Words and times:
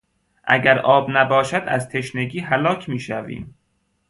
اگر 0.43 0.79
آب 0.79 1.09
نباشد 1.11 1.63
از 1.67 1.89
تشنگی 1.89 2.39
هلاک 2.39 2.89
میشویم. 2.89 3.55